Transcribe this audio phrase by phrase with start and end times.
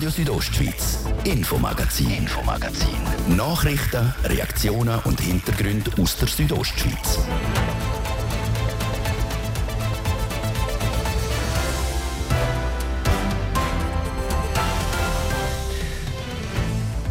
[0.00, 2.96] Radio Südostschweiz, Infomagazin, Infomagazin.
[3.36, 7.18] Nachrichten, Reaktionen und Hintergründe aus der Südostschweiz.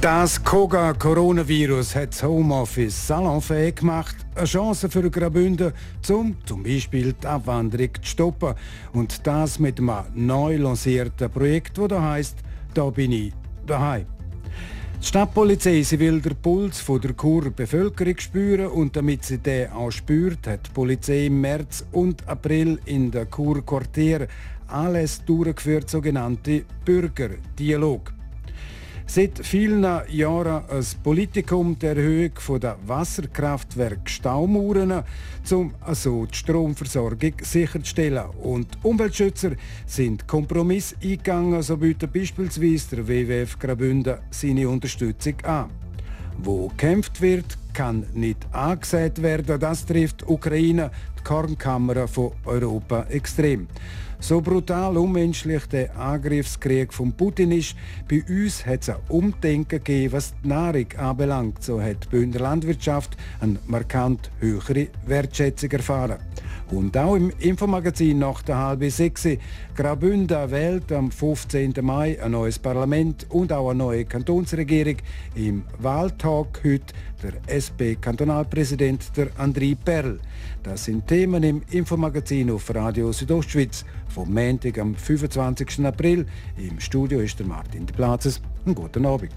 [0.02, 4.16] Das Koga-Coronavirus hat das Homeoffice salonfähig gemacht.
[4.34, 5.74] Eine Chance für Graubünden,
[6.10, 8.56] um zum Beispiel die Abwanderung zu stoppen.
[8.94, 12.38] Und das mit einem neu lancierten Projekt, das da heisst
[12.74, 13.34] «Da bin ich
[13.66, 14.06] daheim».
[15.02, 19.72] Die Stadtpolizei sie will den Puls von der Kur Bevölkerung spüren und damit sie den
[19.72, 24.28] auch spürt, hat die Polizei im März und April in der Kur Quartier
[24.68, 28.14] alles durchgeführt, sogenannte Bürgerdialog.
[29.12, 35.04] Seit vielen Jahren ein Politikum der Erhöhung der Wasserkraftwerke Staumauern,
[35.50, 38.30] um so die Stromversorgung sicherzustellen.
[38.44, 39.54] Und Umweltschützer
[39.88, 45.72] sind Kompromiss eingegangen, so bietet beispielsweise der WWF Graubünden seine Unterstützung an.
[46.42, 49.60] Wo gekämpft wird, kann nicht angesät werden.
[49.60, 53.68] Das trifft Ukraine, die Kornkammer von Europa, extrem.
[54.22, 57.76] So brutal unmenschlich der Angriffskrieg von Putin ist,
[58.10, 61.64] bei uns hat es ein Umdenken gegeben, was die Nahrung anbelangt.
[61.64, 66.20] So hat die Bündner Landwirtschaft eine markant höhere Wertschätzung erfahren.
[66.72, 69.28] Und auch im Infomagazin nach der halben sechs.
[69.76, 71.74] Graubünden wählt am 15.
[71.82, 74.98] Mai ein neues Parlament und auch eine neue Kantonsregierung.
[75.36, 80.20] Im Wahltag heute der SP-Kantonalpräsident der André Perl.
[80.62, 85.86] Das sind Themen im Infomagazin auf Radio Südostschweiz vom Montag am 25.
[85.86, 86.28] April.
[86.58, 88.42] Im Studio ist der Martin de Platzes.
[88.66, 89.32] Einen guten Abend.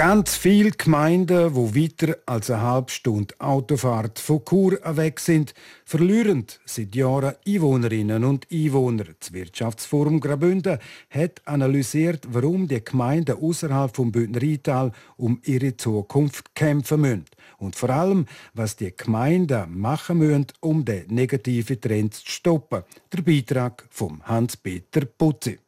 [0.00, 5.52] Ganz viele Gemeinden, wo weiter als eine halbe Stunde Autofahrt von Chur weg sind,
[5.84, 9.04] verlieren seit Jahren Einwohnerinnen und Einwohner.
[9.20, 10.78] Das Wirtschaftsforum Graubünden
[11.10, 17.26] hat analysiert, warum die Gemeinden außerhalb vom Bündner Rheintal um ihre Zukunft kämpfen müssen.
[17.58, 18.24] Und vor allem,
[18.54, 22.84] was die Gemeinden machen müssen, um den negativen Trend zu stoppen.
[23.12, 25.58] Der Beitrag von Hans-Peter Putzi.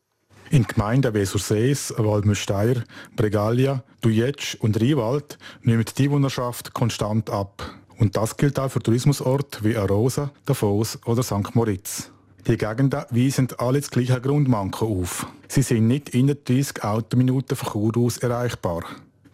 [0.52, 2.84] In Gemeinden wie Sursees, Waldmüsteier,
[3.16, 7.70] Bregalia, Dujetsch und Riewald nimmt die Einwohnerschaft konstant ab.
[7.96, 11.54] Und das gilt auch für Tourismusorte wie Arosa, Davos oder St.
[11.54, 12.10] Moritz.
[12.46, 15.26] Die Gegenden weisen alle das gleiche Grundmanko auf.
[15.48, 18.82] Sie sind nicht in 30 Autominuten von Chur aus erreichbar.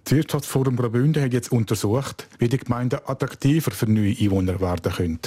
[0.05, 5.21] Das Wirtschaftsforum Graubünden hat jetzt untersucht, wie die Gemeinden attraktiver für neue Einwohner werden können.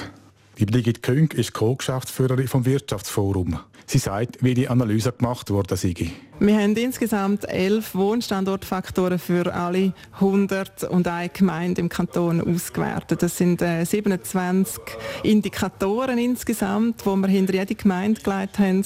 [0.57, 3.59] Die Brigitte Küng ist Co-Geschäftsführerin vom Wirtschaftsforum.
[3.91, 5.93] Sie sagt, wie die Analyse gemacht wurde sei.
[6.39, 13.21] Wir haben insgesamt elf Wohnstandortfaktoren für alle 101 Gemeinden im Kanton ausgewertet.
[13.21, 14.81] Das sind äh, 27
[15.23, 18.85] Indikatoren insgesamt, die wir hinter jede Gemeinde gelegt haben,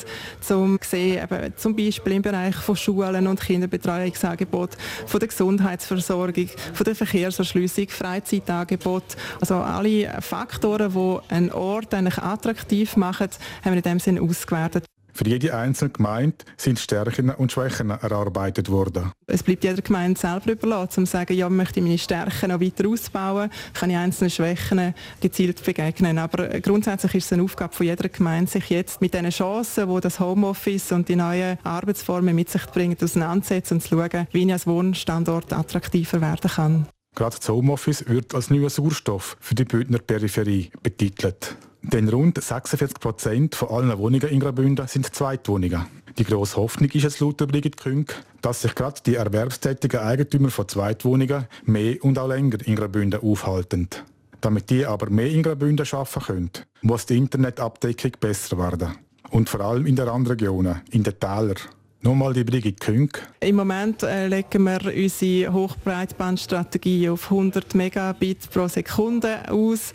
[0.50, 4.72] um zu sehen, zum Beispiel im Bereich von Schulen und Kinderbetreuungsangebot,
[5.06, 9.16] von der Gesundheitsversorgung, von der Verkehrserschließung, Freizeitangebot.
[9.40, 13.30] Also alle Faktoren, die einen Ort eigentlich attraktiv machen,
[13.64, 14.86] haben wir in dem Sinne ausgewertet.
[15.16, 19.14] Für jede einzelne Gemeinde sind Stärken und Schwächen erarbeitet worden.
[19.28, 22.60] Es bleibt jeder Gemeinde selber überlassen, um zu sagen, ja, möchte ich meine Stärken noch
[22.60, 26.18] weiter ausbauen, kann ich einzelne Schwächen gezielt begegnen.
[26.18, 30.02] Aber grundsätzlich ist es eine Aufgabe von jeder Gemeinde, sich jetzt mit den Chancen, die
[30.02, 34.52] das Homeoffice und die neuen Arbeitsformen mit sich bringen, auseinandersetzen und zu schauen, wie ich
[34.52, 36.88] als Wohnstandort attraktiver werden kann.
[37.16, 41.56] Gerade das Homeoffice wird als neuer Sauerstoff für die Bündner Peripherie betitelt.
[41.92, 45.86] Denn rund 46 Prozent von allen Wohnungen in Graubünden sind Zweitwohnungen.
[46.18, 48.08] Die grosse Hoffnung ist es laut Brigitte Küng,
[48.42, 53.90] dass sich gerade die erwerbstätigen Eigentümer von Zweitwohnungen mehr und auch länger in Graubünden aufhalten.
[54.42, 56.52] Damit die aber mehr in Graubünden arbeiten können,
[56.82, 58.96] muss die Internetabdeckung besser werden.
[59.30, 61.56] Und vor allem in den Randregionen, in den Tälern.
[62.06, 63.10] Nochmal die Brigitte Küng.
[63.40, 69.92] Im Moment äh, legen wir unsere Hochbreitbandstrategie auf 100 Megabit pro Sekunde aus.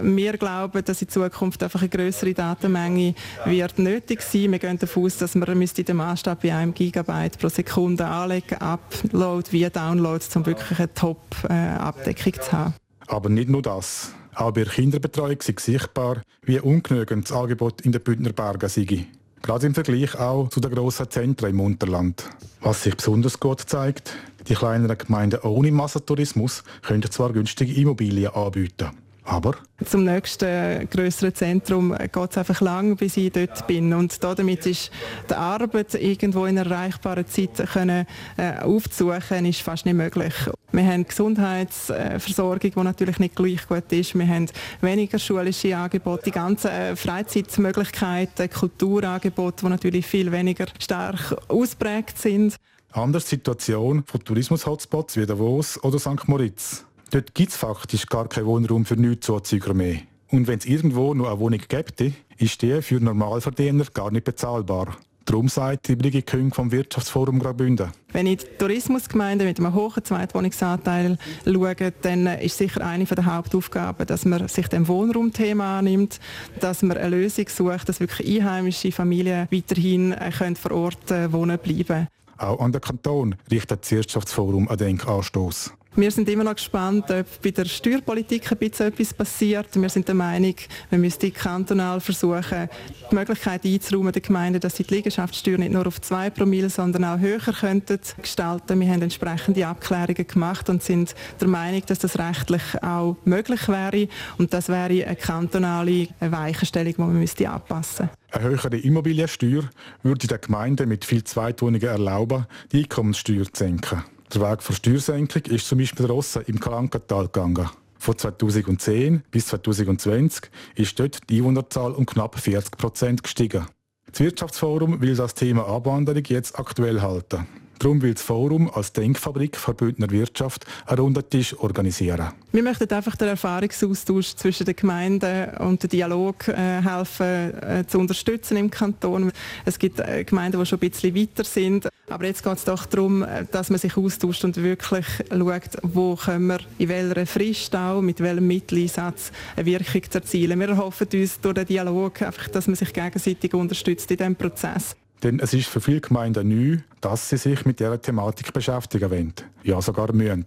[0.00, 4.52] Wir glauben, dass in Zukunft einfach eine größere Datenmenge wird nötig sein.
[4.52, 9.52] Wir gehen davon aus, dass wir den Maßstab bei einem Gigabyte pro Sekunde anlegen, Upload
[9.52, 12.74] wie Download, um wirklich eine Top-Abdeckung zu haben.
[13.06, 14.14] Aber nicht nur das.
[14.34, 19.08] Auch bei der Kinderbetreuung ist sichtbar, wie ungenügend das Angebot in den Bündner Bergen sei.
[19.42, 22.28] Gerade im Vergleich auch zu den grossen Zentren im Unterland.
[22.60, 24.12] Was sich besonders gut zeigt,
[24.48, 28.90] die kleineren Gemeinden ohne Massentourismus können zwar günstige Immobilien anbieten.
[29.30, 29.54] Aber
[29.84, 33.92] zum nächsten größeren Zentrum geht es einfach lang, bis ich dort bin.
[33.92, 34.90] Und damit ist
[35.30, 38.06] die Arbeit irgendwo in erreichbarer Zeit können,
[38.36, 40.34] äh, aufzusuchen, ist fast nicht möglich.
[40.72, 44.18] Wir haben Gesundheitsversorgung, die natürlich nicht gleich gut ist.
[44.18, 44.46] Wir haben
[44.80, 52.56] weniger schulische Angebote, die ganzen äh, Freizeitmöglichkeiten, Kulturangebote, die natürlich viel weniger stark ausprägt sind.
[52.90, 56.26] Anders Situation von Tourismus-Hotspots wie Davos oder St.
[56.26, 56.84] Moritz.
[57.10, 59.98] Dort gibt es faktisch gar keinen Wohnraum für Nichtszuzüger mehr.
[60.30, 64.96] Und wenn es irgendwo noch eine Wohnung gäbe, ist die für Normalverdiener gar nicht bezahlbar.
[65.24, 67.90] Darum sagt die Brigitte Küng vom Wirtschaftsforum Graubünden.
[68.12, 74.06] Wenn ich die Tourismusgemeinde mit einem hohen Zweitwohnungsanteil schaue, dann ist sicher eine der Hauptaufgaben,
[74.06, 76.20] dass man sich dem Wohnraumthema annimmt,
[76.60, 81.58] dass man eine Lösung sucht, dass wirklich einheimische Familien weiterhin äh, vor Ort äh, wohnen
[81.58, 82.08] bleiben
[82.38, 85.72] Auch an den Kanton richtet das Wirtschaftsforum einen Denkanstoß.
[85.96, 89.68] Wir sind immer noch gespannt, ob bei der Steuerpolitik ein bisschen etwas passiert.
[89.74, 90.54] Wir sind der Meinung,
[90.88, 92.68] wir müssten kantonal versuchen,
[93.10, 97.04] die Möglichkeit einzuräumen der Gemeinde, dass sie die Liegenschaftssteuer nicht nur auf 2 Promille, sondern
[97.04, 98.80] auch höher könnten gestalten.
[98.80, 104.08] Wir haben entsprechende Abklärungen gemacht und sind der Meinung, dass das rechtlich auch möglich wäre.
[104.38, 108.10] Und das wäre eine kantonale Weichenstellung, die man müsste anpassen müsste.
[108.30, 109.64] Eine höhere Immobiliensteuer
[110.04, 114.04] würde den Gemeinden mit viel Zweitwohnungen erlauben, die Einkommenssteuer zu senken.
[114.32, 117.68] Der Weg für Steuersenkung ist zum Beispiel Rossa im Kalankatal gegangen.
[117.98, 123.66] Von 2010 bis 2020 ist dort die Einwohnerzahl um knapp 40 Prozent gestiegen.
[124.08, 127.48] Das Wirtschaftsforum will das Thema Abwanderung jetzt aktuell halten.
[127.80, 132.28] Darum will das Forum als Denkfabrik für Bündner Wirtschaft einen runden Tisch organisieren.
[132.52, 137.98] Wir möchten einfach den Erfahrungsaustausch zwischen den Gemeinden und den Dialog äh, helfen äh, zu
[137.98, 139.32] unterstützen im Kanton.
[139.64, 141.88] Es gibt äh, Gemeinden, die schon ein bisschen weiter sind.
[142.10, 146.16] Aber jetzt geht es doch darum, äh, dass man sich austauscht und wirklich schaut, wo
[146.16, 150.60] können wir in welcher Frist auch, mit welchem Mitteleinsatz eine Wirkung erzielen.
[150.60, 154.96] Wir erhoffen uns durch den Dialog einfach, dass man sich gegenseitig unterstützt in diesem Prozess.
[155.22, 159.34] Denn es ist für viele Gemeinden neu, dass sie sich mit dieser Thematik beschäftigen wollen.
[159.62, 160.46] Ja, sogar müssen.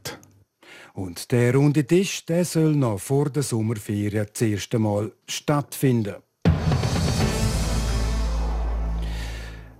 [0.93, 6.15] Und der runde Tisch der soll noch vor der Sommerferien das erste Mal stattfinden.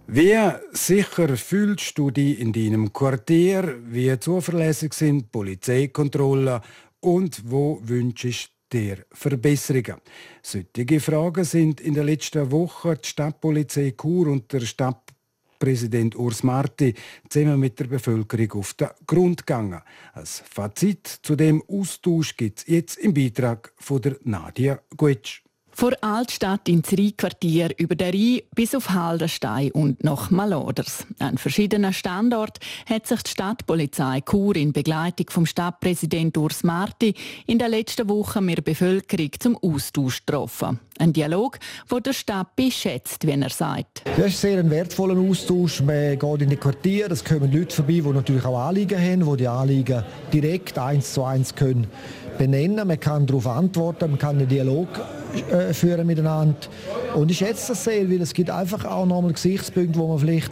[0.06, 0.38] Wie
[0.74, 3.80] sicher fühlst du dich in deinem Quartier?
[3.86, 6.62] Wie zuverlässig sind Polizeikontrollen?
[7.00, 10.02] Und wo wünschst der Verbesserungen.
[10.42, 16.94] Solche Fragen sind in den letzten Wochen die Stadtpolizei Chur und der Stadtpräsident Urs Marti
[17.30, 19.82] zusammen mit der Bevölkerung auf den Grund gegangen.
[20.14, 25.44] Als Fazit zu dem Austausch gibt es jetzt im Beitrag von der Nadia Guetsch.
[25.76, 31.08] Vor Altstadt ins Rheinquartier über der Rhein bis auf Haldenstein und nach Maloders.
[31.18, 37.16] An verschiedenen Standorten hat sich die Stadtpolizei Chur in Begleitung vom Stadtpräsident Urs Marti
[37.48, 40.80] in der letzten Woche mit der Bevölkerung zum Austausch getroffen.
[41.00, 41.58] Ein Dialog,
[41.90, 44.04] wo der Stadt beschätzt, wie er sagt.
[44.16, 45.82] Das ist sehr ein wertvoller Austausch.
[45.82, 49.38] Man geht in die Quartiere, es kommen Leute vorbei, die natürlich auch Anliegen haben, die
[49.38, 51.88] die Anliegen direkt eins zu eins können
[52.38, 52.88] benennen.
[52.88, 54.88] Man kann darauf antworten, man kann einen Dialog
[55.52, 56.56] äh, führen miteinander.
[57.16, 60.52] Und ich schätze das sehr, weil es gibt einfach auch nochmal Gesichtspunkte, die man vielleicht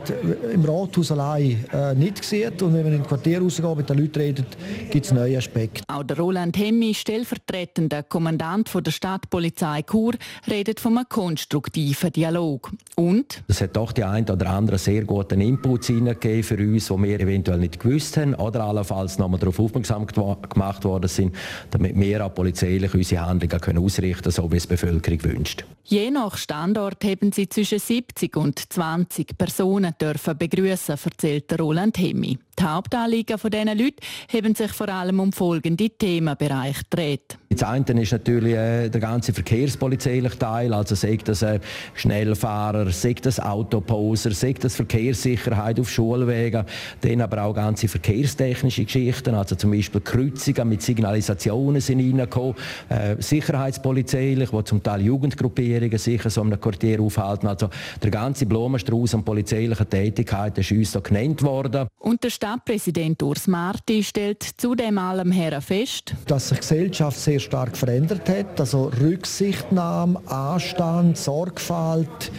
[0.53, 2.61] im Rathaus allein äh, nicht sieht.
[2.61, 4.45] Und wenn man in Quartier rausgeht, mit den Leuten redet,
[4.89, 5.83] gibt es neue Aspekte.
[5.87, 10.13] Auch der Roland Hemmi, stellvertretender Kommandant von der Stadtpolizei Chur,
[10.49, 12.71] redet von einem konstruktiven Dialog.
[12.95, 13.43] Und?
[13.47, 17.19] Es hat doch die ein oder andere sehr guten Inputs hineingegeben für uns, die wir
[17.19, 21.35] eventuell nicht gewusst haben oder allenfalls nochmal darauf aufmerksam gemacht worden sind,
[21.71, 25.65] damit wir auch polizeilich unsere Handlungen können ausrichten können, so wie es Bevölkerung wünscht.
[25.83, 32.38] Je nach Standort haben sie zwischen 70 und 20 Personen dürfen begrüßen, erzählt Roland Hemmi.
[32.60, 33.96] Die Hauptanliegen dieser Leute
[34.31, 36.81] haben sich vor allem um folgende Themenbereiche.
[36.89, 37.38] Gedreht.
[37.50, 41.60] Das eine ist natürlich äh, der ganze verkehrspolizeiliche Teil, also sagt das äh,
[41.96, 46.65] Schnellfahrer, sagt das Autoposer, sagt das Verkehrssicherheit auf Schulwegen,
[47.01, 52.55] dann aber auch ganze verkehrstechnische Geschichten, also zum Beispiel Kreuzungen mit Signalisationen sind reingekommen,
[52.89, 57.70] äh, sicherheitspolizeilich, wo zum Teil Jugendgruppierungen sich so einem Quartier aufhalten, also
[58.01, 61.88] der ganze Blumenstrauß an polizeilichen Tätigkeiten ist uns so genannt worden.
[62.00, 67.77] Und Stadtpräsident Urs Marti stellt zudem allem her fest, dass sich die Gesellschaft sehr stark
[67.77, 68.60] verändert hat.
[68.60, 72.31] Also Rücksichtnahme, Anstand, Sorgfalt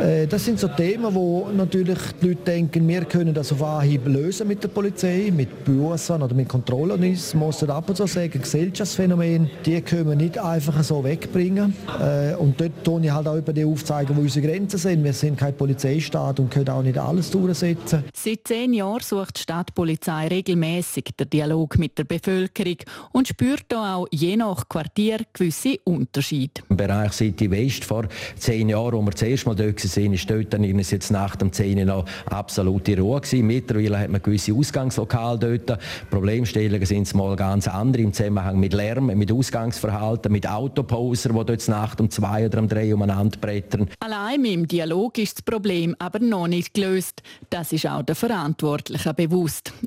[0.00, 4.06] Äh, das sind so Themen, wo natürlich die Leute denken, wir können das auf Anhieb
[4.06, 7.02] lösen mit der Polizei, mit Bussen oder mit Kontrollen.
[7.02, 11.74] Ich muss ab und zu sagen, Gesellschaftsphänomene, die können wir nicht einfach so wegbringen.
[12.00, 15.04] Äh, und dort tue ich halt auch über die aufzeigen, wo unsere Grenzen sind.
[15.04, 18.04] Wir sind kein Polizeistaat und können auch nicht alles durchsetzen.
[18.14, 22.76] Seit zehn Jahren sucht die Stadtpolizei regelmäßig den Dialog mit der Bevölkerung
[23.10, 26.62] und spürt da auch je nach Quartier gewisse Unterschiede.
[26.68, 28.06] Im Bereich City West vor
[28.36, 31.86] zehn Jahren, wo wir zuerst mal dort waren, ist dort dann jetzt nach dem 10
[31.86, 33.46] noch absolute Ruhe gewesen.
[33.46, 35.78] Mittlerweile hat man gewisse Ausgangslokale dort.
[36.10, 41.68] Problemstellungen sind mal ganz andere im Zusammenhang mit Lärm, mit Ausgangsverhalten, mit Autoposer, die dort
[41.68, 43.88] Nacht um zwei oder um drei umeinander brettern.
[44.00, 47.22] Allein dem Dialog ist das Problem aber noch nicht gelöst.
[47.50, 49.31] Das ist auch der Verantwortlichen bewusst.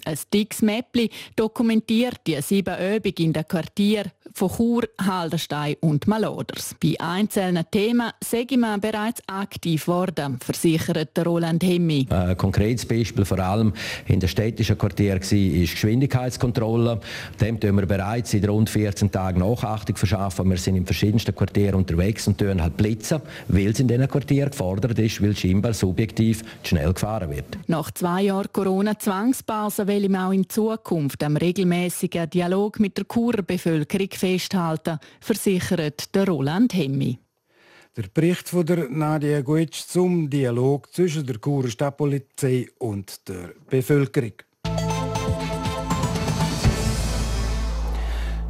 [0.05, 4.05] Ein dickes Mäppli dokumentiert die sieben Übungen in den Quartier
[4.35, 6.75] von Chur, Haldenstein und Maloders.
[6.81, 12.05] Bei einzelnen Themen sei man bereits aktiv worden, versichert Roland Hemmi.
[12.09, 13.71] Ein konkretes Beispiel vor allem
[14.07, 16.99] in den städtischen Quartieren war Geschwindigkeitskontrolle.
[17.39, 20.49] Dem tun wir bereits seit rund 14 Tagen Nachachtung verschaffen.
[20.49, 24.51] Wir sind in verschiedensten Quartieren unterwegs und tun halt blitzen, weil es in diesen Quartieren
[24.51, 27.57] gefordert ist, weil scheinbar subjektiv schnell gefahren wird.
[27.67, 33.41] Nach zwei Jahren Corona-Zwangsphase will ihm auch in Zukunft am regelmäßigen Dialog mit der Churer
[33.41, 37.19] Bevölkerung festhalten, versichert der Roland Hemmi.
[37.95, 44.33] Der Bericht von der Nadia Guetsch zum Dialog zwischen der Churer Stadtpolizei und der Bevölkerung.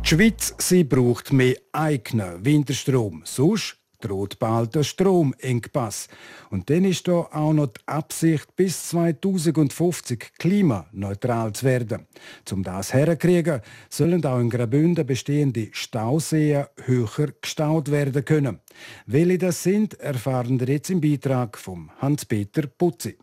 [0.01, 3.23] Die Schweiz sie braucht mehr eigenen Winterstrom.
[3.25, 6.07] Sonst droht bald der Stromengpass.
[6.49, 12.05] Und dann ist da auch noch die Absicht, bis 2050 klimaneutral zu werden.
[12.51, 18.59] Um das herzukriegen, sollen auch in Graubünden bestehende Stauseen höher gestaut werden können.
[19.05, 23.17] Welche das sind, erfahren wir jetzt im Beitrag von Hans-Peter Putzi.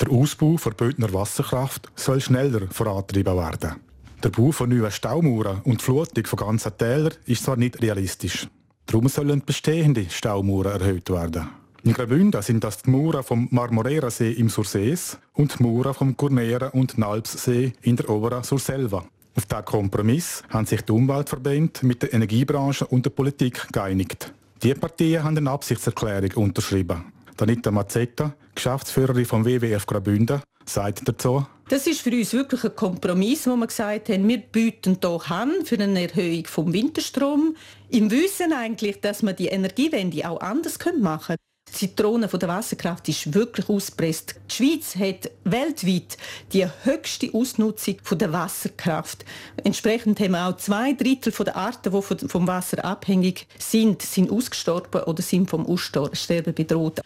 [0.00, 3.76] Der Ausbau der Bündner Wasserkraft soll schneller vorantrieben werden.
[4.22, 8.48] Der Bau von neuen Staumauern und die Flutung von ganzen Tälern ist zwar nicht realistisch.
[8.86, 11.48] Darum sollen bestehende Staumauern erhöht werden.
[11.84, 16.68] In Graubünden sind das die Mauern vom Marmorera-See im Sursees und die Mauern vom Gurnera-
[16.72, 19.04] und Nalpssee in der Oberen Surselva.
[19.36, 24.32] Auf diesen Kompromiss haben sich die Umweltverbände mit der Energiebranche und der Politik geeinigt.
[24.62, 27.12] Die Partien haben eine Absichtserklärung unterschrieben.
[27.36, 33.46] Danita Mazzetta, Geschäftsführerin vom WWF Graubünden, sagt dazu, das ist für uns wirklich ein Kompromiss,
[33.46, 37.56] wo wir gesagt haben, wir bieten hier an für eine Erhöhung vom Winterstrom,
[37.88, 41.38] im Wissen eigentlich, dass wir die Energiewende auch anders machen können.
[41.68, 44.36] Die Zitrone der Wasserkraft ist wirklich ausgepresst.
[44.50, 46.18] Die Schweiz hat weltweit
[46.52, 49.24] die höchste Ausnutzung der Wasserkraft.
[49.64, 55.02] Entsprechend haben wir auch zwei Drittel der Arten, die vom Wasser abhängig sind, sind ausgestorben
[55.04, 57.00] oder sind vom Aussterben bedroht.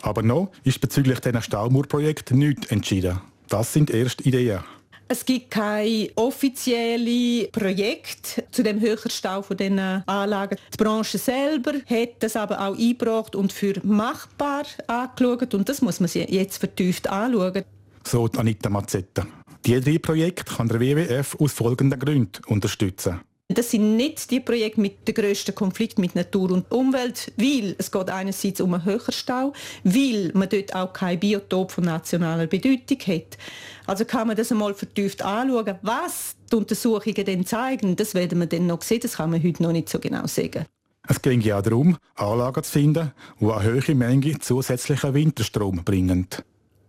[0.00, 3.20] Aber noch ist bezüglich diesen Staumauerprojekt nichts entschieden.
[3.54, 4.64] Das sind erste Ideen.
[5.06, 10.58] Es gibt kein offizielles Projekt zu dem höheren Stau von diesen Anlagen.
[10.72, 16.00] Die Branche selber hat das aber auch eingebracht und für machbar angeschaut und das muss
[16.00, 17.62] man sich jetzt vertieft anschauen.
[18.04, 19.24] So Anita Mazzetta.
[19.64, 23.20] Diese drei Projekte kann der WWF aus folgenden Gründen unterstützen.
[23.54, 27.90] Das sind nicht die Projekte mit dem grössten Konflikt mit Natur und Umwelt, weil es
[27.90, 29.52] geht einerseits um einen höheren Stau,
[29.84, 33.38] weil man dort auch kein Biotop von nationaler Bedeutung hat.
[33.86, 35.78] Also kann man das einmal vertieft anschauen.
[35.82, 39.62] Was die Untersuchungen dann zeigen, das werden wir dann noch sehen, das kann man heute
[39.62, 40.66] noch nicht so genau sagen.
[41.06, 46.26] Es ging ja darum, Anlagen zu finden, die eine hohe Menge zusätzlichen Winterstrom bringen.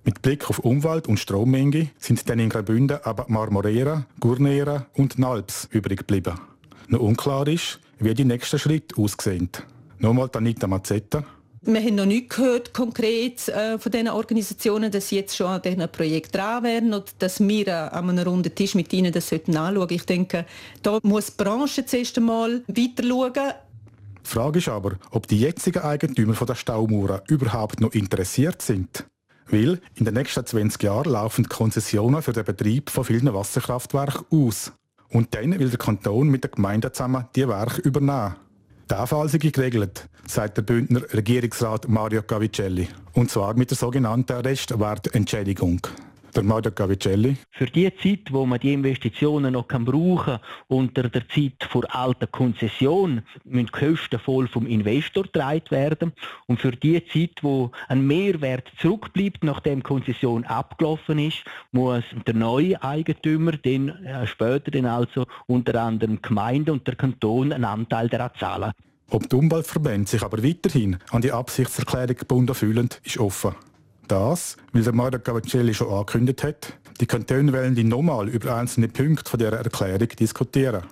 [0.06, 5.68] Mit Blick auf Umwelt und Strommenge sind dann in Graubünden aber Marmorera, Gurnera und Nalps
[5.72, 6.40] übrig geblieben.
[6.88, 9.50] Noch unklar ist, wie die nächsten Schritte aussehen.
[10.00, 11.24] Nochmal Anita Mazzetta.
[11.68, 15.64] Wir haben noch nicht gehört konkret äh, von diesen Organisationen, dass sie jetzt schon an
[15.64, 19.34] diesem Projekt dran wären und dass wir äh, an einem runden Tisch mit ihnen das
[19.34, 19.94] anschauen sollten.
[19.96, 20.46] Ich denke,
[20.84, 23.54] da muss die Branche zuerst einmal weiter schauen.
[24.24, 29.08] Die Frage ist aber, ob die jetzigen Eigentümer von der Staumauer überhaupt noch interessiert sind.
[29.48, 34.26] Weil in den nächsten 20 Jahren laufen die Konzessionen für den Betrieb von vielen Wasserkraftwerken
[34.30, 34.72] aus.
[35.10, 38.36] Und dann will der Kanton mit der Gemeinde zusammen die Werke übernehmen.
[38.90, 42.88] Der Fall sei geregelt, sagt der Bündner Regierungsrat Mario Cavicelli.
[43.14, 45.82] Und zwar mit der sogenannten Restwertentschädigung.
[46.36, 47.38] Der Mario Cavicelli.
[47.52, 51.84] Für die Zeit, wo man die Investitionen noch kann brauchen kann, unter der Zeit vor
[51.96, 56.12] alter Konzession, müssen die Kosten voll vom Investor getragen werden.
[56.48, 62.34] Und für die Zeit, wo ein Mehrwert zurückbleibt, nachdem die Konzession abgelaufen ist, muss der
[62.34, 68.10] neue Eigentümer dann, äh, später dann also unter anderem Gemeinde und der Kanton einen Anteil
[68.10, 68.72] daran zahlen.
[69.10, 73.56] Ob die Umweltverbände sich aber weiterhin an die Absichtserklärung gebunden fühlen, ist offen.
[74.08, 78.88] Das, weil der Mario Cavacelli schon angekündigt hat, die Kantone wollen die nochmal über einzelne
[78.88, 80.84] Punkte von dieser Erklärung diskutieren.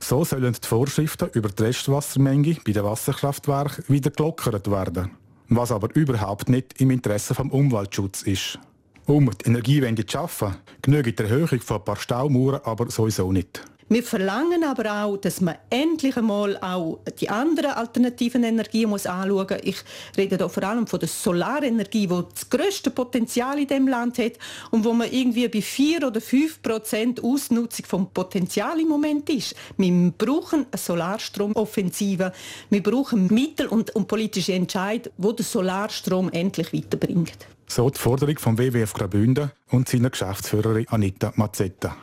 [0.00, 5.10] So sollen die Vorschriften über die Restwassermenge bei den Wasserkraftwerken wieder gelockert werden.
[5.48, 8.58] Was aber überhaupt nicht im Interesse des Umweltschutzes ist.
[9.06, 13.62] Um die Energiewende zu schaffen, genügt die Erhöhung von ein paar Staumauern aber sowieso nicht.
[13.92, 19.46] Wir verlangen aber auch, dass man endlich einmal auch die anderen alternativen Energien muss anschauen
[19.50, 19.60] muss.
[19.64, 19.76] Ich
[20.16, 24.38] rede hier vor allem von der Solarenergie, die das grösste Potenzial in dem Land hat
[24.70, 29.54] und wo man irgendwie bei 4 oder 5 Prozent Ausnutzung vom Potenzial im Moment ist.
[29.76, 32.32] Wir brauchen eine Solarstromoffensive.
[32.70, 37.28] Wir brauchen Mittel und, und politische Entscheidungen, die den Solarstrom endlich weiterbringen.
[37.68, 41.94] So die Forderung vom WWF Graubünden und seiner Geschäftsführerin Anita Mazzetta.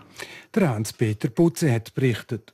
[0.55, 2.53] Der Hans-Peter Putze hat berichtet.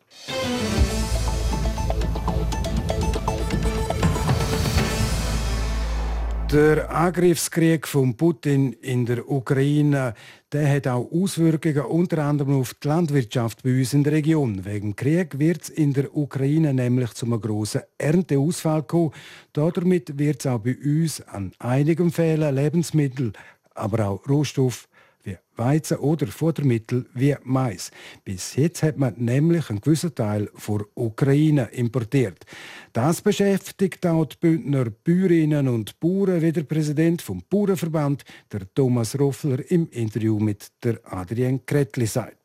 [6.52, 10.14] Der Angriffskrieg von Putin in der Ukraine
[10.56, 14.64] der hat auch Auswirkungen unter anderem auf die Landwirtschaft bei uns in der Region.
[14.64, 19.12] Wegen Krieg wird es in der Ukraine nämlich zu einem grossen Ernteausfall kommen.
[19.52, 23.34] Damit wird es auch bei uns an einigen Fällen Lebensmittel,
[23.74, 24.88] aber auch Rohstoff
[25.26, 27.92] wie Weizen oder Futtermittel wie Mais.
[28.24, 32.46] Bis jetzt hat man nämlich einen gewissen Teil von Ukraine importiert.
[32.94, 39.18] Das beschäftigt auch die Bündner Bäuerinnen und Bauern, wie der Präsident vom Bauernverband, der Thomas
[39.20, 42.45] Roffler, im Interview mit der Adrienne Kretli sagt.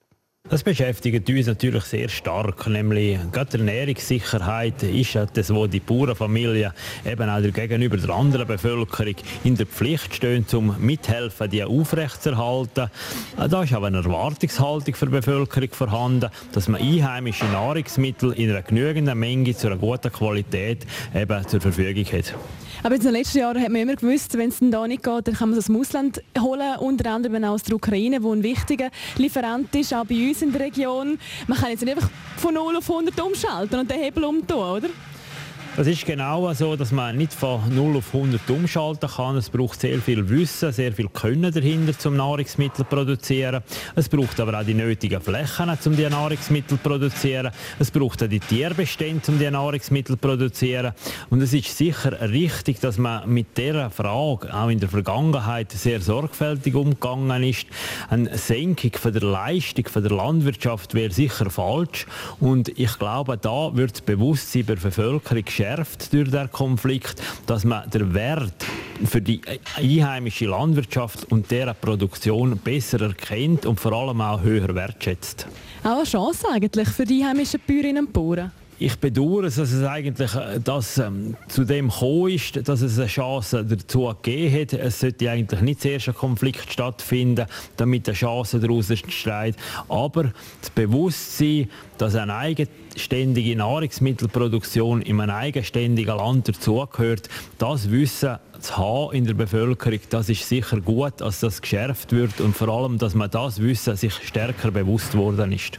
[0.50, 6.74] Das beschäftigt uns natürlich sehr stark, nämlich gerade die Ernährungssicherheit ist das, wo die Bauernfamilie
[7.06, 12.90] eben auch gegenüber der anderen Bevölkerung in der Pflicht stehen, um mithelfen, die aufrechtzuerhalten.
[13.36, 18.62] Da ist aber eine Erwartungshaltung für die Bevölkerung vorhanden, dass man einheimische Nahrungsmittel in einer
[18.62, 22.34] genügenden Menge zu einer guten Qualität eben zur Verfügung hat.
[22.82, 25.34] Aber in den letzten Jahren hat man immer gewusst, wenn es da nicht geht, dann
[25.34, 28.42] kann man es aus dem Ausland holen, unter anderem auch aus der Ukraine, wo ein
[28.42, 31.18] wichtiger Lieferant ist, auch bei uns in der Region.
[31.46, 34.88] Man kann jetzt nicht einfach von 0 auf 100 umschalten und den Hebel umtun, oder?
[35.76, 39.36] Das ist genau so, dass man nicht von 0 auf 100 umschalten kann.
[39.36, 43.62] Es braucht sehr viel Wissen, sehr viel Können dahinter, zum Nahrungsmittel zu produzieren.
[43.94, 47.52] Es braucht aber auch die nötigen Flächen, um die Nahrungsmittel zu produzieren.
[47.78, 50.92] Es braucht auch die Tierbestände, um die Nahrungsmittel zu produzieren.
[51.30, 56.00] Und es ist sicher richtig, dass man mit dieser Frage auch in der Vergangenheit sehr
[56.00, 57.66] sorgfältig umgegangen ist.
[58.08, 62.06] Eine Senkung von der Leistung von der Landwirtschaft wäre sicher falsch.
[62.40, 67.88] Und ich glaube, da wird das Bewusstsein der Bevölkerung geschärft durch den Konflikt, dass man
[67.90, 68.54] den Wert
[69.04, 69.42] für die
[69.76, 75.46] einheimische Landwirtschaft und deren Produktion besser erkennt und vor allem auch höher wertschätzt.
[75.84, 78.52] Auch eine Chance eigentlich für die einheimischen Bäuerinnen und Bauern?
[78.80, 83.08] ich bedauere, dass es eigentlich äh, dass, ähm, zu dem gekommen ist, dass es eine
[83.08, 84.72] Chance dazu gegeben hat.
[84.72, 87.46] Es sollte eigentlich nicht zuerst ein Konflikt stattfinden,
[87.76, 89.56] damit eine Chance daraus entsteht.
[89.88, 91.68] Aber das Bewusstsein,
[91.98, 92.32] dass eine
[93.00, 100.28] eigenständige Nahrungsmittelproduktion in einem eigenständigen Land dazugehört, das Wissen zu haben in der Bevölkerung, das
[100.28, 104.12] ist sicher gut, dass das geschärft wird und vor allem, dass man das Wissen sich
[104.12, 105.78] stärker bewusst worden ist.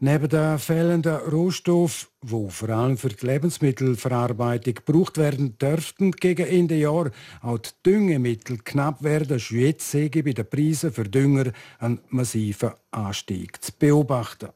[0.00, 6.76] Neben den fehlenden Rohstoffen, die vor allem für die Lebensmittelverarbeitung gebraucht werden, dürften gegen Ende
[6.76, 7.10] Jahr
[7.42, 9.38] auch die Düngemittel knapp werden.
[9.38, 14.48] Schon jetzt bei den Preisen für Dünger einen massiven Anstieg zu beobachten.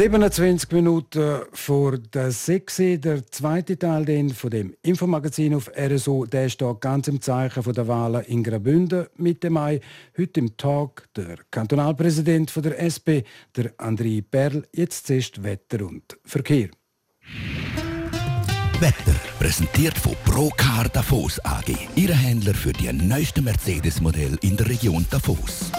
[0.00, 6.48] 27 Minuten vor der 6 der zweite Teil den von dem Infomagazin auf RSO, der
[6.48, 9.78] steht ganz im Zeichen der Wahlen in Graubünden Mitte Mai.
[10.16, 16.70] Heute im Tag der Kantonalpräsident der SP, der André Perl, jetzt zuerst Wetter und Verkehr.
[18.78, 25.04] Wetter präsentiert von Procar Davos AG, Ihre Händler für die neuesten Mercedes-Modell in der Region
[25.10, 25.70] Davos.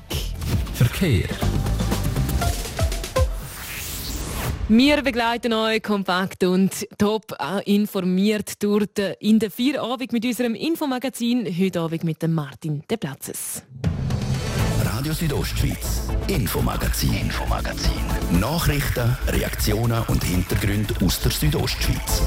[0.75, 1.27] Verkehr.
[4.71, 11.47] Wir begleiten euch kompakt und top informiert durch den, in der Feierabend mit unserem Infomagazin.
[11.59, 13.63] Heute Abend mit dem Martin De Platzes.
[14.85, 18.39] Radio Südostschweiz, Infomagazin, Infomagazin.
[18.39, 22.21] Nachrichten, Reaktionen und Hintergründe aus der Südostschweiz.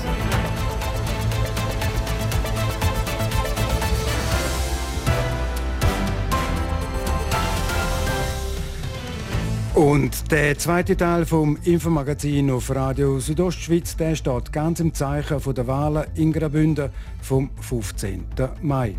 [9.75, 15.55] Und der zweite Teil vom Infomagazin auf Radio Südostschweiz, der steht ganz im Zeichen von
[15.55, 16.91] der Wahlen in Graubünden
[17.23, 18.27] vom 15.
[18.61, 18.95] Mai.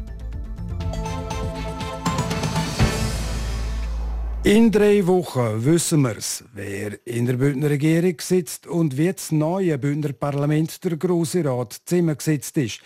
[4.44, 9.32] In drei Wochen wissen wir es, wer in der Bündner Regierung sitzt und wie das
[9.32, 12.82] neue Bündner Parlament der Grosse Rat zusammengesetzt ist.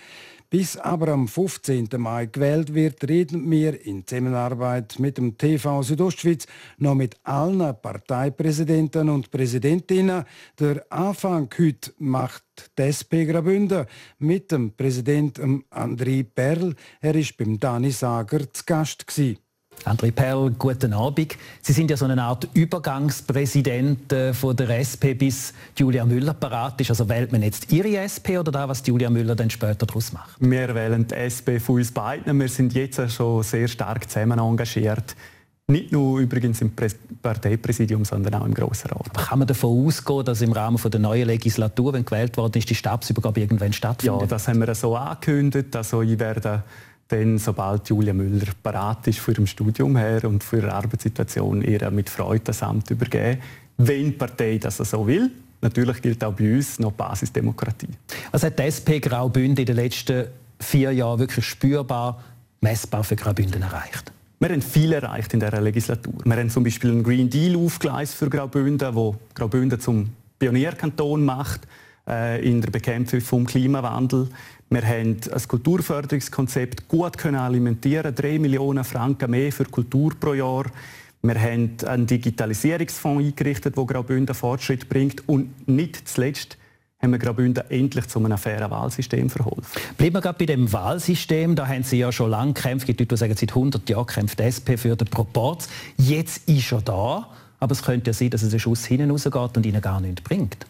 [0.50, 1.90] Bis aber am 15.
[1.98, 9.10] Mai gewählt wird, reden wir in Zusammenarbeit mit dem TV Südostschweiz noch mit allen Parteipräsidenten
[9.10, 10.24] und Präsidentinnen.
[10.58, 12.46] Der Anfang heute macht
[12.78, 13.88] die SP Graubünden
[14.20, 16.76] mit dem Präsidenten André Perl.
[17.02, 19.06] Er war beim Dani Sager zu Gast.
[19.06, 19.47] Gewesen.
[19.86, 21.38] André Perl, guten Abend.
[21.62, 26.82] Sie sind ja so eine Art Übergangspräsident äh, von der SP, bis Julia Müller parat
[26.82, 26.90] ist.
[26.90, 30.36] Also wählt man jetzt Ihre SP oder da, was Julia Müller dann später daraus macht?
[30.40, 32.40] Wir wählen die SP von uns beiden.
[32.40, 35.16] Wir sind jetzt schon sehr stark zusammen engagiert.
[35.70, 36.72] Nicht nur übrigens im
[37.22, 39.10] Parteipräsidium, sondern auch im Grossen Rat.
[39.10, 42.70] Aber kann man davon ausgehen, dass im Rahmen der neuen Legislatur, wenn gewählt worden ist,
[42.70, 44.22] die Stabsübergabe irgendwann stattfindet?
[44.22, 45.76] Ja, das haben wir so angekündigt.
[45.76, 46.64] Also ich werde
[47.08, 51.90] dann, sobald Julia Müller bereit ist für ihrem Studium her und für ihre Arbeitssituation, ihr
[51.92, 53.42] mit Freude das Amt übergeben,
[53.78, 55.32] wenn die Partei das so will.
[55.62, 57.90] Natürlich gilt auch bei uns noch Basisdemokratie.
[58.32, 60.28] Was hat die SP Graubünden in den letzten
[60.60, 62.24] vier Jahren wirklich spürbar,
[62.62, 64.12] messbar für Graubünden erreicht?
[64.40, 66.14] Wir haben viel erreicht in dieser Legislatur.
[66.24, 71.62] Wir haben zum Beispiel einen Green Deal aufgeleistet für Graubünden, wo Graubünden zum Pionierkanton macht
[72.08, 74.30] äh, in der Bekämpfung vom Klimawandel.
[74.70, 80.66] Wir haben ein Kulturförderungskonzept gut können alimentieren, 3 Millionen Franken mehr für Kultur pro Jahr.
[81.22, 85.28] Wir haben einen Digitalisierungsfonds eingerichtet, der Graubünden Fortschritt bringt.
[85.30, 86.58] Und nicht zuletzt
[87.02, 89.82] haben wir Graubünden endlich zu einem fairen Wahlsystem verholfen.
[89.98, 91.56] Bleiben wir gerade bei dem Wahlsystem.
[91.56, 92.84] Da haben Sie ja schon lange gekämpft.
[92.84, 95.70] Es gibt Leute, die sagen, seit 100 Jahren kämpft die SP für den Proporz.
[95.96, 97.30] Jetzt ist er da.
[97.60, 100.22] Aber es könnte ja sein, dass es einen Schuss hinten rausgeht und Ihnen gar nichts
[100.22, 100.68] bringt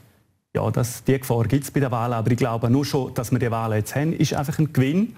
[0.58, 3.32] ja, das, die Gefahr gibt es bei den Wahlen, aber ich glaube nur schon, dass
[3.32, 5.16] wir die Wahlen jetzt haben, ist einfach ein Gewinn.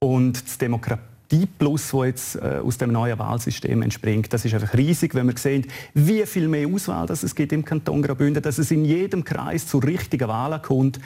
[0.00, 5.14] Und das Demokratieplus, das jetzt äh, aus dem neuen Wahlsystem entspringt, das ist einfach riesig,
[5.14, 8.70] wenn wir sehen, wie viel mehr Auswahl das es gibt im Kanton Graubünden, dass es
[8.70, 11.00] in jedem Kreis zu richtigen Wahlen kommt.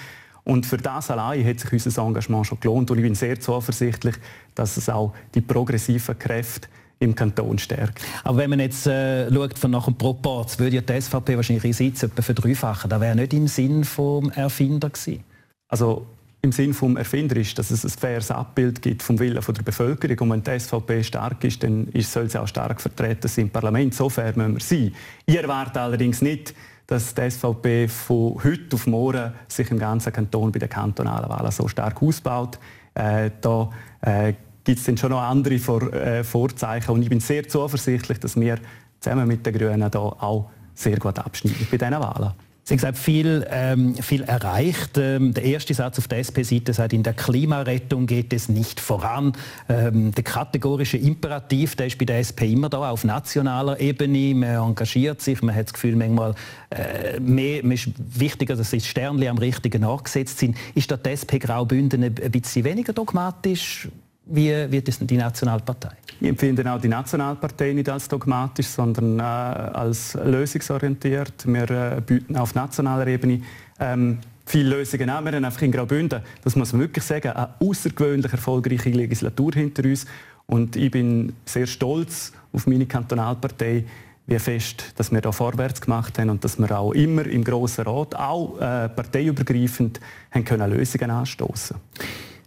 [0.44, 2.90] Und für das allein hat sich unser Engagement schon gelohnt.
[2.90, 4.16] Und ich bin sehr zuversichtlich,
[4.56, 6.68] dass es auch die progressiven Kräfte
[7.02, 8.00] im Kanton stärkt.
[8.24, 11.64] Aber wenn man jetzt äh, schaut von nach dem Proporz, würde ja die SVP wahrscheinlich
[11.64, 12.88] ihre Sitze etwa verdreifachen.
[12.88, 15.24] Das wäre nicht im Sinn vom Erfinder gewesen.
[15.68, 16.06] Also
[16.42, 20.18] im Sinn vom Erfinder ist, dass es ein faires Abbild gibt vom Willen der Bevölkerung.
[20.18, 23.94] Und wenn die SVP stark ist, dann soll sie auch stark vertreten sein im Parlament.
[23.94, 24.94] So fair müssen wir sein.
[25.26, 26.54] Ich erwarte allerdings nicht,
[26.86, 31.50] dass die SVP von heute auf morgen sich im ganzen Kanton bei den kantonalen Wahlen
[31.52, 32.58] so stark ausbaut.
[32.94, 33.70] Äh, da
[34.02, 34.34] äh,
[34.64, 36.90] gibt es dann schon noch andere Vor äh, Vorzeichen.
[36.92, 38.58] Und ich bin sehr zuversichtlich, dass wir
[39.00, 42.32] zusammen mit den Grünen da auch sehr gut abschneiden bei diesen Wahlen.
[42.64, 44.96] Sie haben gesagt, viel, ähm, viel erreicht.
[44.96, 49.32] Ähm, der erste Satz auf der SP-Seite sagt, in der Klimarettung geht es nicht voran.
[49.68, 54.32] Ähm, der kategorische Imperativ, der ist bei der SP immer da, auf nationaler Ebene.
[54.36, 56.36] Man engagiert sich, man hat das Gefühl, manchmal
[56.70, 60.56] äh, mehr, man ist wichtiger, dass die Sternchen am richtigen Ort gesetzt sind.
[60.76, 63.88] Ist da die SP Graubünden ein bisschen weniger dogmatisch?
[64.26, 65.96] Wie wird es die Nationalpartei?
[66.20, 71.44] Ich empfinde auch die Nationalpartei nicht als dogmatisch, sondern äh, als lösungsorientiert.
[71.46, 73.42] Wir äh, bieten auf nationaler Ebene
[73.80, 75.24] ähm, viele Lösungen an.
[75.24, 79.84] Wir haben einfach in Graubünden, das muss man wirklich sagen, eine außergewöhnlich erfolgreiche Legislatur hinter
[79.84, 80.06] uns.
[80.46, 83.84] Und ich bin sehr stolz auf meine Kantonalpartei,
[84.26, 87.84] wie fest, dass wir da vorwärts gemacht haben und dass wir auch immer im Grossen
[87.84, 91.76] Rat, auch äh, parteiübergreifend, haben können Lösungen anstoßen.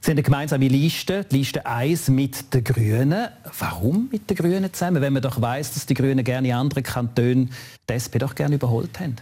[0.05, 3.27] Sie haben eine gemeinsame Liste, die Liste 1 mit den Grünen.
[3.57, 6.83] Warum mit den Grünen zusammen, wenn man doch weiß, dass die Grünen gerne in anderen
[6.83, 7.49] Kantonen
[7.89, 9.15] die SP doch gerne überholt haben?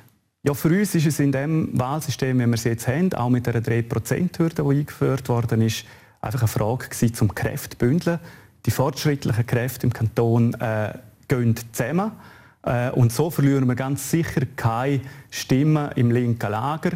[0.46, 3.48] Ja, für uns ist es in dem Wahlsystem, wie wir es jetzt haben, auch mit
[3.48, 5.86] der 3%-Hürde, die eingeführt worden ist,
[6.20, 8.20] einfach eine Frage gewesen, zum Kräfte bündeln.
[8.66, 10.96] Die fortschrittlichen Kräfte im Kanton äh,
[11.30, 12.12] gehen zusammen.
[12.64, 16.92] Äh, und so verlieren wir ganz sicher keine Stimmen im linken Lager,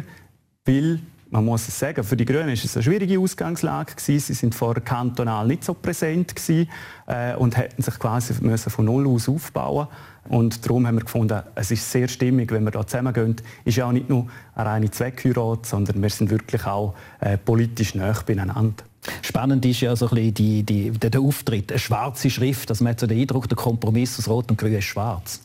[0.66, 4.18] weil man muss es sagen, für die Grünen ist es eine schwierige Ausgangslage gewesen.
[4.18, 6.68] Sie sind vorher kantonal nicht so präsent gewesen,
[7.06, 9.88] äh, und hätten sich quasi müssen von null aus aufbauen
[10.28, 13.36] und darum haben wir gefunden, es ist sehr stimmig, wenn wir da zusammengehen.
[13.64, 17.38] Es ist ja auch nicht nur eine reine Zweckheirat, sondern wir sind wirklich auch äh,
[17.38, 18.84] politisch näher beieinander.
[19.22, 23.00] Spannend ist ja so ein die, die, der Auftritt, eine schwarze Schrift, dass man hat
[23.00, 25.40] so den Eindruck, der Kompromiss aus Rot und Grün ist schwarz.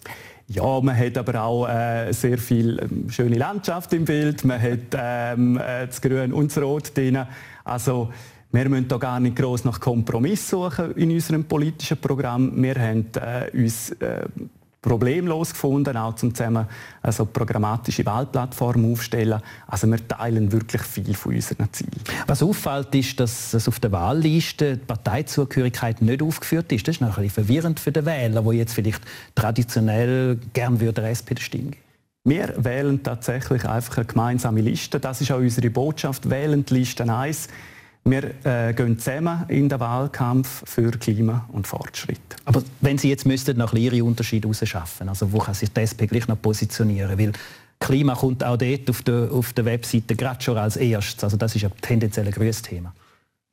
[0.47, 4.79] Ja, man hat aber auch äh, sehr viel ähm, schöne Landschaft im Bild, man hat
[4.93, 7.25] ähm, äh, das Grün und das Rot drin.
[7.63, 8.09] Also
[8.51, 12.61] wir müssen da gar nicht groß nach Kompromiss suchen in unserem politischen Programm.
[12.61, 14.25] Wir haben äh, uns äh,
[14.83, 16.67] problemlos gefunden, auch zum zusammen
[17.01, 19.41] also programmatische Wahlplattformen aufstellen.
[19.65, 22.01] Also wir teilen wirklich viel von unseren Zielen.
[22.27, 26.87] Was auffällt, ist, dass auf der Wahlliste die Parteizugehörigkeit nicht aufgeführt ist.
[26.87, 29.01] Das ist noch ein bisschen verwirrend für den Wähler, wo jetzt vielleicht
[29.33, 31.75] traditionell gern würde der SPD stimmen.
[32.25, 34.99] Wir wählen tatsächlich einfach eine gemeinsame Liste.
[34.99, 36.29] Das ist auch unsere Botschaft.
[36.29, 37.47] Wählen die Liste 1
[38.05, 42.19] wir äh, gehen zusammen in den Wahlkampf für Klima und Fortschritt.
[42.45, 46.07] Aber wenn Sie jetzt müssten nach ihre Unterschiede herausschaffen, also wo kann sich die SP
[46.07, 47.17] gleich noch positionieren?
[47.17, 47.31] Weil
[47.79, 51.23] Klima kommt auch dort auf der, auf der Webseite gerade schon als erstes.
[51.23, 52.93] Also das ist ja tendenziell ein größtes Thema.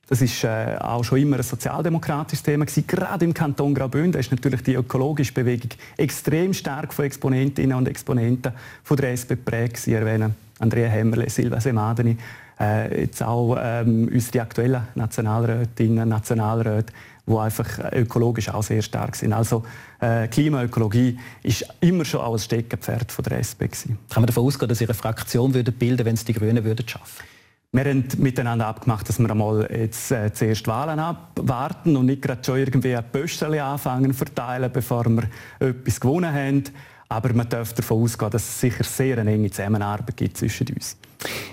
[0.09, 2.85] Das ist äh, auch schon immer ein sozialdemokratisches Thema gewesen.
[2.89, 8.53] Gerade im Kanton Graubünden ist natürlich die ökologische Bewegung extrem stark von Exponentinnen und Exponenten
[8.83, 9.77] von der SP geprägt.
[9.77, 12.17] Sie erwähnen Andrea Hemmerle, Silva Semadeni,
[12.61, 16.93] äh, jetzt auch ähm, unsere aktuellen Nationalrätinnen und Nationalräte,
[17.27, 19.33] die einfach ökologisch auch sehr stark sind.
[19.33, 19.65] Also
[20.01, 23.67] äh, Klimaökologie ist immer schon auch ein Steckenpferd von der SP.
[23.67, 23.99] Gewesen.
[24.11, 27.25] Kann man davon ausgehen, dass Ihre Fraktion würde bilden wenn es die Grünen würden schaffen
[27.73, 32.43] wir haben miteinander abgemacht, dass wir einmal jetzt äh, zuerst Wahlen abwarten und nicht gerade
[32.43, 35.23] schon irgendwie ein Pöstchen anfangen verteilen, bevor wir
[35.61, 36.65] etwas gewonnen haben.
[37.11, 40.97] Aber man darf davon ausgehen, dass es sicher sehr eine enge Zusammenarbeit gibt zwischen uns.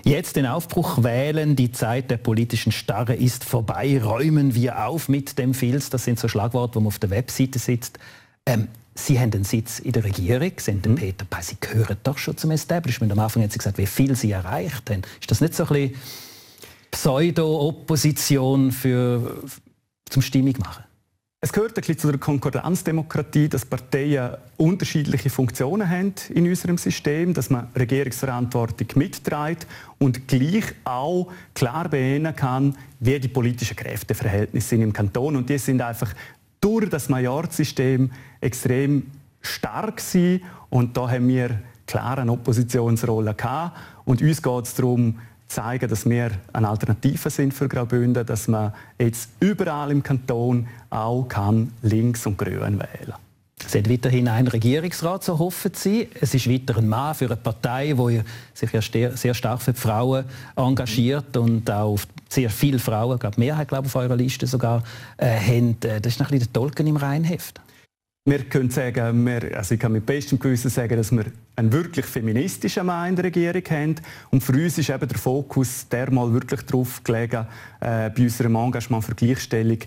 [0.03, 5.39] Jetzt den Aufbruch wählen, die Zeit der politischen Starre ist vorbei, räumen wir auf mit
[5.39, 7.97] dem Filz, das sind so Schlagworte, wo man auf der Webseite sitzt.
[8.45, 10.95] Ähm, Sie haben einen Sitz in der Regierung, sind mhm.
[10.95, 13.11] Peter Pei, Sie gehören doch schon zum Establishment.
[13.11, 15.01] Am Anfang haben Sie gesagt, wie viel Sie erreicht haben.
[15.19, 15.95] Ist das nicht so ein bisschen
[16.91, 19.43] Pseudo-Opposition für,
[20.09, 20.83] zum Stimmung machen?
[21.39, 27.35] Es gehört ein bisschen zu der Konkordanzdemokratie, dass Parteien unterschiedliche Funktionen haben in unserem System,
[27.35, 29.67] dass man Regierungsverantwortung mitträgt
[29.99, 35.35] und gleich auch klar benennen kann, wie die politischen Kräfteverhältnisse sind im Kanton.
[35.35, 36.11] Und die sind einfach
[36.59, 39.05] durch das Majorsystem extrem
[39.39, 40.41] stark sind.
[40.71, 43.77] Und da haben wir klar eine Oppositionsrolle gehabt.
[44.05, 48.73] Und uns geht es darum, zeigen, dass wir eine Alternative sind für Graubünden, dass man
[48.99, 53.13] jetzt überall im Kanton auch kann links und grün wählen
[53.65, 56.07] es hat weiterhin einen Regierungsrat, so hoffen Sie.
[56.21, 58.21] Es ist weiter ein Mann für eine Partei, die
[58.53, 63.39] sich ja sehr stark für die Frauen engagiert und auch sehr viele Frauen, ich glaube
[63.39, 64.83] Mehrheit glaube auf eurer Liste sogar,
[65.17, 65.77] äh, haben.
[65.83, 67.59] Äh, das ist ein bisschen der Tolken im Reinheft.
[68.27, 72.05] Wir können sagen, wir, also ich kann mit bestem Gewissen sagen, dass wir einen wirklich
[72.05, 73.95] feministischen Mann in der Regierung haben.
[74.31, 77.47] Und für uns ist eben der Fokus dermal wirklich darauf gelegen,
[77.79, 79.77] äh, bei unserem Engagement für Gleichstellung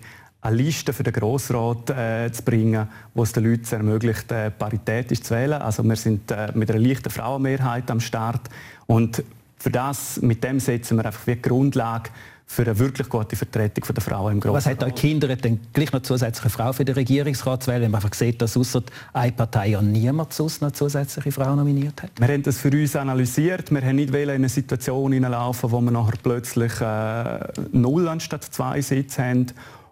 [0.41, 5.21] eine Liste für den Grossrat äh, zu bringen, wo es den Leuten ermöglicht, äh, paritätisch
[5.21, 5.61] zu wählen.
[5.61, 8.49] Also wir sind äh, mit einer leichten Frauenmehrheit am Start
[8.87, 9.23] und
[9.59, 12.09] für das, mit dem setzen wir einfach wie Grundlage
[12.51, 15.93] für eine wirklich gute Vertretung der Frauen im Grossen Was hat euch Kinder dann gleich
[15.93, 18.83] noch zusätzliche Frau für den Regierungsrat zu wählen, wenn man einfach sieht, dass außer
[19.13, 22.11] einer Partei ja niemand sonst noch zusätzliche Frau nominiert hat?
[22.19, 23.71] Wir haben das für uns analysiert.
[23.71, 27.39] Wir haben nicht in eine Situation hineinlaufen, wo wir nachher plötzlich äh,
[27.71, 29.45] null anstatt zwei Sitze haben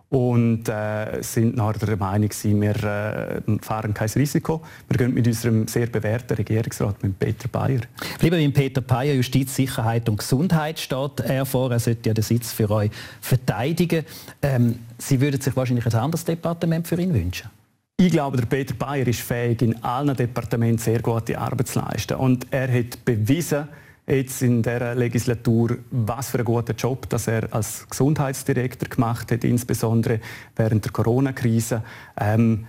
[0.09, 4.61] und äh, sind nachher der Meinung, wir äh, fahren kein Risiko.
[4.87, 7.81] Wir gehen mit unserem sehr bewährten Regierungsrat, mit Peter Bayer.
[8.19, 11.71] Lieber mit Peter Bayer, Justiz, Sicherheit und Gesundheit steht er vor.
[11.71, 12.89] Er sollte ja den Sitz für euch
[13.21, 14.03] verteidigen.
[14.41, 17.49] Ähm, Sie würden sich wahrscheinlich ein anderes Departement für ihn wünschen.
[17.97, 22.15] Ich glaube, der Peter Bayer ist fähig, in allen Departementen sehr gute Arbeit zu leisten.
[22.15, 23.67] Und er hat bewiesen,
[24.09, 29.43] jetzt in der Legislatur, was für einen guten Job dass er als Gesundheitsdirektor gemacht hat,
[29.43, 30.19] insbesondere
[30.55, 31.83] während der Corona-Krise.
[32.19, 32.65] Ähm,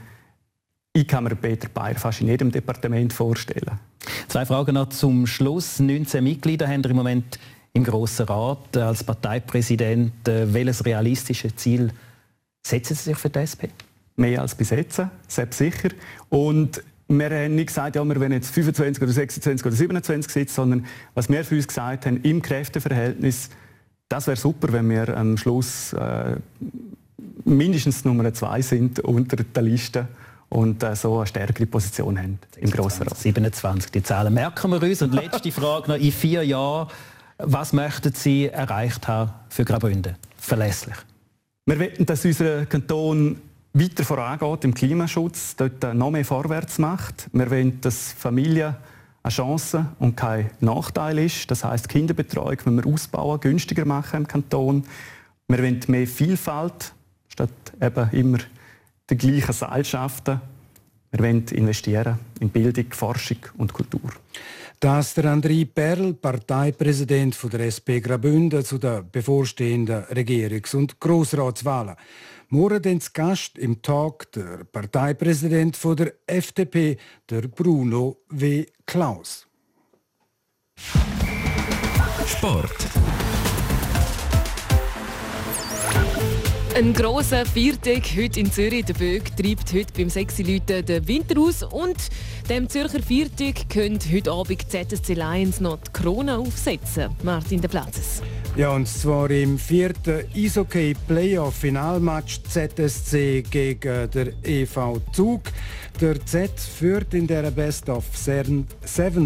[0.92, 3.78] ich kann mir Peter Bayer fast in jedem Departement vorstellen.
[4.28, 5.78] Zwei Fragen noch zum Schluss.
[5.78, 7.38] 19 Mitglieder haben im Moment
[7.72, 10.26] im Grossen Rat als Parteipräsident.
[10.28, 11.92] Äh, welches realistische Ziel
[12.62, 13.70] setzen Sie sich für die SP?
[14.16, 15.90] Mehr als bis jetzt, selbst sicher.
[16.28, 16.82] Und
[17.18, 20.86] wir haben nicht gesagt, ja, wir wollen jetzt 25 oder 26 oder 27 sitzen, sondern
[21.14, 23.50] was wir für uns gesagt haben, im Kräfteverhältnis,
[24.08, 26.36] das wäre super, wenn wir am Schluss äh,
[27.44, 30.08] mindestens Nummer zwei sind unter der Liste
[30.48, 33.18] und äh, so eine stärkere Position haben im Grossen Rat.
[33.18, 35.02] 27, die Zahlen merken wir uns.
[35.02, 36.88] Und letzte Frage noch, in vier Jahren,
[37.38, 40.16] was möchten Sie erreicht haben für Graubünden?
[40.36, 40.96] Verlässlich.
[41.66, 43.40] Wir wollen, dass unser Kanton
[43.72, 47.28] weiter vorangeht im Klimaschutz, dort noch mehr vorwärts macht.
[47.32, 48.76] Wir wollen, dass Familie
[49.22, 51.50] eine Chance und kein Nachteil ist.
[51.50, 54.84] Das heißt, Kinderbetreuung wenn wir ausbauen, günstiger machen im Kanton.
[55.48, 56.92] Wir wollen mehr Vielfalt
[57.28, 58.38] statt eben immer
[59.08, 60.40] die gleichen Seilschaften.
[61.10, 64.12] Wir wollen investieren in Bildung, Forschung und Kultur.
[64.82, 71.96] Das der André Perl, Parteipräsident der SP Graubünden zu den bevorstehenden Regierungs- und Grossratswahlen.
[72.48, 76.96] Morgen den Gast im Talk der Parteipräsident der FDP,
[77.28, 78.64] der Bruno W.
[78.86, 79.46] Klaus.
[82.26, 83.09] Sport.
[86.72, 88.84] Ein grosser Viertag heute in Zürich.
[88.84, 91.64] Der Böck treibt heute beim sexy Leuten den Winter aus.
[91.64, 91.96] Und
[92.48, 97.10] dem Zürcher Viertag könnt heute Abend ZSC Lions noch die Krone aufsetzen.
[97.24, 98.22] Martin de Platzes.
[98.60, 105.44] Ja, und zwar im vierten Eishockey Playoff Finalmatch ZSC gegen der EV Zug.
[105.98, 108.66] Der Z führt in der Best of Seven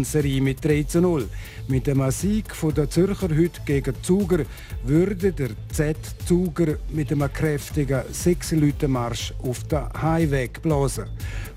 [0.05, 1.27] Serie mit 3 zu 0.
[1.67, 2.45] Mit dem Sieg
[2.77, 4.45] der Zürcher heute gegen Zuger
[4.85, 8.53] würde der Z Zuger mit einem kräftigen 6
[8.87, 11.07] Marsch auf den Heimweg blasen.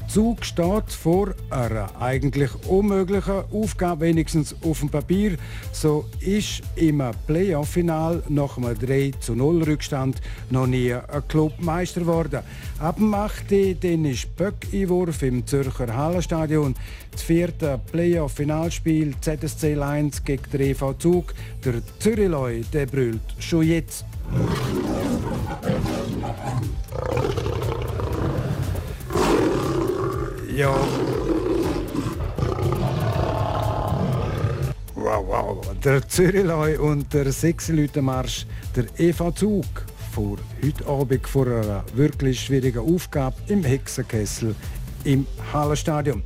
[0.09, 5.37] Zug steht vor einer eigentlich unmöglichen Aufgabe, wenigstens auf dem Papier.
[5.71, 12.01] So ist im Playoff-Final nach einem 3 zu 0 Rückstand noch nie ein Club Meister
[12.01, 12.40] geworden.
[12.79, 13.51] Ab dem 8.
[13.83, 16.75] dann ist Böck-Einwurf im Zürcher Hallenstadion.
[17.11, 21.35] Das vierte Playoff-Finalspiel ZSC Lions gegen den EV Zug.
[21.62, 24.07] Der Zürichläu, der brüllt schon jetzt.
[30.59, 30.75] Ja.
[34.97, 35.77] Wow, wow.
[35.85, 38.44] Der Zürichläu und der Sechselütenmarsch,
[38.75, 39.64] der EV Zug,
[40.11, 44.57] vor heute Abend vor einer wirklich schwierigen Aufgabe im Hexenkessel
[45.05, 46.23] im Hallenstadion.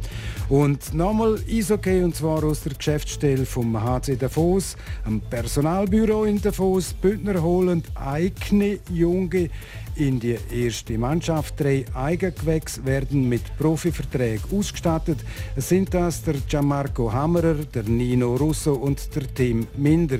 [0.49, 6.93] Und nochmal Eishockey, und zwar aus der Geschäftsstelle vom HC Davos, am Personalbüro in Davos.
[6.93, 9.49] Bündner holen eigene junge
[9.97, 11.59] in die erste Mannschaft.
[11.59, 15.19] Drei Eigengewächse werden mit Profiverträgen ausgestattet.
[15.57, 20.19] Es sind das der Gianmarco Hammerer, der Nino Russo und der Tim Minder.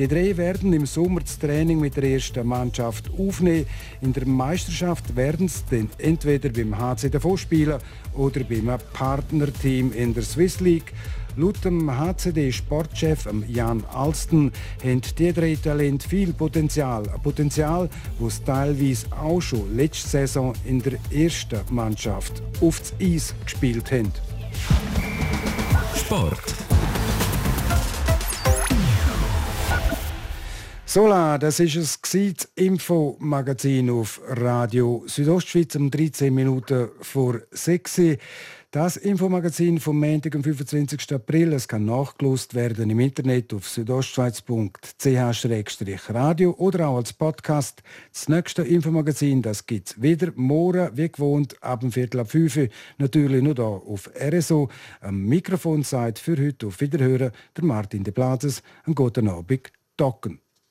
[0.00, 3.66] Die drei werden im Sommer das Training mit der ersten Mannschaft aufnehmen.
[4.00, 7.78] In der Meisterschaft werden sie dann entweder beim HC Davos spielen
[8.14, 10.94] oder beim Partnerteam in der Swiss League.
[11.36, 17.06] Laut dem HCD-Sportchef Jan Alsten haben die drei Talente viel Potenzial.
[17.06, 23.92] Ein Potenzial, das teilweise auch schon letzte Saison in der ersten Mannschaft aufs Eis gespielt
[23.92, 24.10] haben.
[25.94, 26.59] Sport.
[30.92, 38.16] Sola, das ist es das Info-Magazin auf Radio Südostschweiz um 13 Minuten vor 6 Uhr.
[38.72, 41.14] Das Infomagazin vom Montag, am 25.
[41.14, 41.52] April.
[41.52, 47.84] Es kann nachgelost werden im Internet auf südostschweiz.ch-radio oder auch als Podcast.
[48.12, 52.56] Das nächste Infomagazin, das gibt es wieder morgen, wie gewohnt, ab dem Viertel ab 5
[52.56, 52.66] Uhr.
[52.98, 54.68] Natürlich nur hier auf RSO.
[55.02, 58.64] Am Mikrofon sagt für heute auf Wiederhören der Martin de Plazes.
[58.84, 60.40] Einen guten Abend, Docken.